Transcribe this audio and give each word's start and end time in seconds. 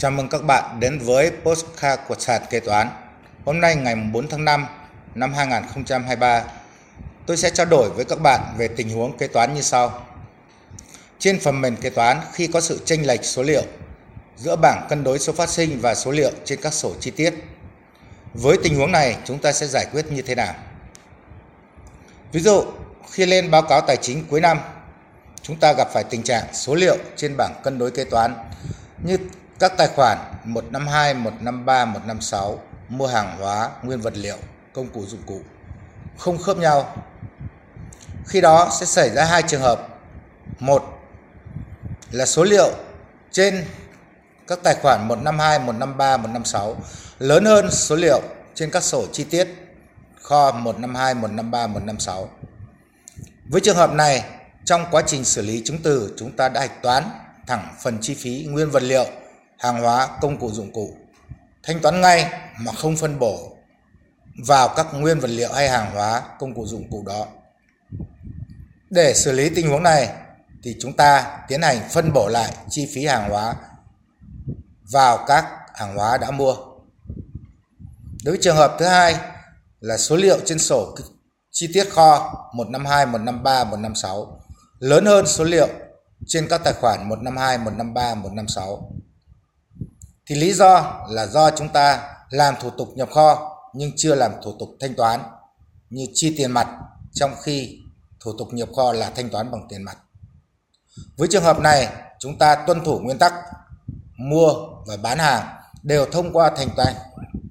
Chào 0.00 0.10
mừng 0.10 0.28
các 0.28 0.44
bạn 0.44 0.80
đến 0.80 0.98
với 0.98 1.30
Postcard 1.42 2.02
của 2.08 2.14
sàn 2.18 2.42
kế 2.50 2.60
toán. 2.60 2.88
Hôm 3.44 3.60
nay 3.60 3.76
ngày 3.76 3.94
4 4.12 4.28
tháng 4.28 4.44
5 4.44 4.66
năm 5.14 5.34
2023, 5.34 6.44
tôi 7.26 7.36
sẽ 7.36 7.50
trao 7.50 7.66
đổi 7.66 7.90
với 7.90 8.04
các 8.04 8.20
bạn 8.20 8.40
về 8.58 8.68
tình 8.68 8.90
huống 8.90 9.18
kế 9.18 9.26
toán 9.26 9.54
như 9.54 9.60
sau. 9.60 10.06
Trên 11.18 11.40
phần 11.40 11.60
mềm 11.60 11.76
kế 11.76 11.90
toán, 11.90 12.20
khi 12.32 12.46
có 12.46 12.60
sự 12.60 12.80
chênh 12.84 13.06
lệch 13.06 13.24
số 13.24 13.42
liệu 13.42 13.62
giữa 14.36 14.56
bảng 14.56 14.86
cân 14.88 15.04
đối 15.04 15.18
số 15.18 15.32
phát 15.32 15.48
sinh 15.48 15.80
và 15.80 15.94
số 15.94 16.10
liệu 16.10 16.30
trên 16.44 16.60
các 16.62 16.72
sổ 16.72 16.92
chi 17.00 17.10
tiết, 17.10 17.34
với 18.34 18.56
tình 18.62 18.76
huống 18.76 18.92
này 18.92 19.16
chúng 19.24 19.38
ta 19.38 19.52
sẽ 19.52 19.66
giải 19.66 19.86
quyết 19.92 20.12
như 20.12 20.22
thế 20.22 20.34
nào? 20.34 20.54
Ví 22.32 22.40
dụ, 22.40 22.64
khi 23.10 23.26
lên 23.26 23.50
báo 23.50 23.62
cáo 23.62 23.80
tài 23.80 23.96
chính 23.96 24.24
cuối 24.30 24.40
năm, 24.40 24.60
chúng 25.42 25.56
ta 25.56 25.72
gặp 25.72 25.88
phải 25.92 26.04
tình 26.04 26.22
trạng 26.22 26.44
số 26.52 26.74
liệu 26.74 26.96
trên 27.16 27.36
bảng 27.36 27.60
cân 27.64 27.78
đối 27.78 27.90
kế 27.90 28.04
toán 28.04 28.34
như 29.04 29.16
các 29.58 29.72
tài 29.76 29.88
khoản 29.88 30.18
152, 30.44 31.14
153, 31.14 31.84
156 31.84 32.60
mua 32.88 33.06
hàng 33.06 33.36
hóa, 33.38 33.70
nguyên 33.82 34.00
vật 34.00 34.16
liệu, 34.16 34.36
công 34.72 34.86
cụ 34.88 35.04
dụng 35.06 35.22
cụ 35.26 35.40
không 36.18 36.38
khớp 36.38 36.56
nhau. 36.56 36.94
Khi 38.26 38.40
đó 38.40 38.70
sẽ 38.80 38.86
xảy 38.86 39.10
ra 39.10 39.24
hai 39.24 39.42
trường 39.42 39.60
hợp. 39.60 39.88
Một 40.58 40.84
là 42.10 42.26
số 42.26 42.44
liệu 42.44 42.70
trên 43.30 43.64
các 44.46 44.58
tài 44.62 44.74
khoản 44.74 45.08
152, 45.08 45.58
153, 45.58 46.16
156 46.16 46.76
lớn 47.18 47.44
hơn 47.44 47.70
số 47.70 47.96
liệu 47.96 48.20
trên 48.54 48.70
các 48.70 48.82
sổ 48.82 49.06
chi 49.12 49.24
tiết 49.24 49.48
kho 50.22 50.52
152, 50.52 51.14
153, 51.14 51.66
156. 51.66 52.28
Với 53.48 53.60
trường 53.60 53.76
hợp 53.76 53.92
này, 53.92 54.24
trong 54.64 54.84
quá 54.90 55.02
trình 55.06 55.24
xử 55.24 55.42
lý 55.42 55.62
chứng 55.64 55.78
từ, 55.82 56.14
chúng 56.18 56.36
ta 56.36 56.48
đã 56.48 56.60
hạch 56.60 56.82
toán 56.82 57.04
thẳng 57.46 57.74
phần 57.82 57.98
chi 58.00 58.14
phí 58.14 58.46
nguyên 58.48 58.70
vật 58.70 58.82
liệu, 58.82 59.06
hàng 59.58 59.82
hóa, 59.82 60.08
công 60.20 60.38
cụ 60.38 60.50
dụng 60.50 60.72
cụ. 60.72 60.90
Thanh 61.62 61.80
toán 61.80 62.00
ngay 62.00 62.32
mà 62.60 62.72
không 62.72 62.96
phân 62.96 63.18
bổ 63.18 63.56
vào 64.46 64.68
các 64.76 64.86
nguyên 64.92 65.20
vật 65.20 65.30
liệu 65.30 65.52
hay 65.52 65.68
hàng 65.68 65.90
hóa, 65.94 66.22
công 66.38 66.54
cụ 66.54 66.66
dụng 66.66 66.90
cụ 66.90 67.02
đó. 67.06 67.26
Để 68.90 69.14
xử 69.14 69.32
lý 69.32 69.50
tình 69.54 69.70
huống 69.70 69.82
này 69.82 70.08
thì 70.62 70.76
chúng 70.80 70.92
ta 70.92 71.38
tiến 71.48 71.62
hành 71.62 71.88
phân 71.90 72.12
bổ 72.12 72.28
lại 72.28 72.54
chi 72.68 72.90
phí 72.94 73.06
hàng 73.06 73.30
hóa 73.30 73.54
vào 74.92 75.24
các 75.26 75.46
hàng 75.74 75.96
hóa 75.96 76.18
đã 76.18 76.30
mua. 76.30 76.54
Đối 78.24 78.32
với 78.32 78.38
trường 78.42 78.56
hợp 78.56 78.76
thứ 78.78 78.86
hai 78.86 79.16
là 79.80 79.96
số 79.96 80.16
liệu 80.16 80.38
trên 80.44 80.58
sổ 80.58 80.94
chi 81.50 81.70
tiết 81.74 81.90
kho 81.90 82.34
152, 82.54 83.06
153, 83.06 83.64
156 83.64 84.40
lớn 84.78 85.04
hơn 85.04 85.26
số 85.26 85.44
liệu 85.44 85.68
trên 86.26 86.46
các 86.50 86.60
tài 86.64 86.72
khoản 86.72 87.08
152, 87.08 87.58
153, 87.58 88.14
156. 88.14 88.90
Thì 90.28 90.34
lý 90.34 90.52
do 90.52 91.00
là 91.08 91.26
do 91.26 91.50
chúng 91.50 91.68
ta 91.68 92.14
làm 92.30 92.54
thủ 92.60 92.70
tục 92.70 92.88
nhập 92.94 93.08
kho 93.10 93.56
nhưng 93.74 93.90
chưa 93.96 94.14
làm 94.14 94.32
thủ 94.44 94.54
tục 94.58 94.68
thanh 94.80 94.94
toán 94.94 95.20
như 95.90 96.06
chi 96.14 96.34
tiền 96.38 96.50
mặt 96.50 96.68
trong 97.12 97.34
khi 97.42 97.78
thủ 98.20 98.32
tục 98.38 98.48
nhập 98.52 98.68
kho 98.76 98.92
là 98.92 99.10
thanh 99.10 99.30
toán 99.30 99.50
bằng 99.50 99.66
tiền 99.68 99.82
mặt. 99.82 99.98
Với 101.16 101.28
trường 101.28 101.44
hợp 101.44 101.60
này, 101.60 101.88
chúng 102.18 102.38
ta 102.38 102.54
tuân 102.66 102.84
thủ 102.84 102.98
nguyên 102.98 103.18
tắc 103.18 103.34
mua 104.16 104.52
và 104.86 104.96
bán 104.96 105.18
hàng 105.18 105.46
đều 105.82 106.06
thông 106.12 106.32
qua 106.32 106.50
thanh 106.56 106.68
toán 106.76 106.94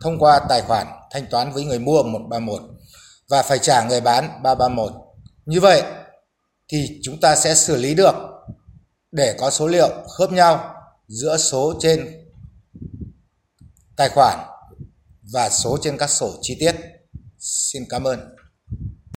thông 0.01 0.19
qua 0.19 0.39
tài 0.49 0.61
khoản 0.61 0.87
thanh 1.11 1.25
toán 1.31 1.51
với 1.51 1.65
người 1.65 1.79
mua 1.79 2.03
131 2.03 2.61
và 3.29 3.43
phải 3.43 3.59
trả 3.59 3.83
người 3.83 4.01
bán 4.01 4.43
331. 4.43 4.91
Như 5.45 5.59
vậy 5.59 5.83
thì 6.67 6.99
chúng 7.03 7.19
ta 7.21 7.35
sẽ 7.35 7.55
xử 7.55 7.75
lý 7.75 7.95
được 7.95 8.15
để 9.11 9.35
có 9.39 9.49
số 9.49 9.67
liệu 9.67 9.89
khớp 10.17 10.31
nhau 10.31 10.75
giữa 11.07 11.37
số 11.37 11.73
trên 11.79 12.26
tài 13.97 14.09
khoản 14.09 14.39
và 15.21 15.49
số 15.49 15.77
trên 15.81 15.97
các 15.97 16.09
sổ 16.09 16.33
chi 16.41 16.57
tiết. 16.59 16.75
Xin 17.39 17.83
cảm 17.89 18.03
ơn. 18.03 18.35